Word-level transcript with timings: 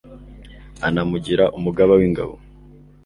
anamugira 0.87 1.45
umugaba 1.57 1.91
w'ingabo 1.99 2.33